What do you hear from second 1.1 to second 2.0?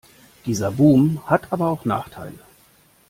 hat aber auch